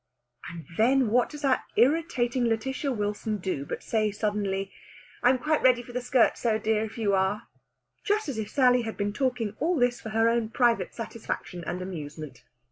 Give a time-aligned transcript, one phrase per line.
[0.49, 4.71] And then what does that irritating Lætitia Wilson do but say suddenly,
[5.21, 7.43] "I'm quite ready for the scherzo, dear, if you are."
[8.03, 11.83] Just as if Sally had been talking all this for her own private satisfaction and
[11.83, 12.43] amusement!